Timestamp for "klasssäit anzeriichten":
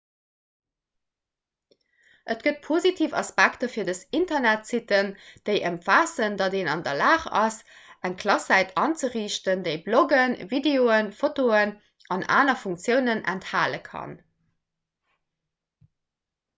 8.23-9.63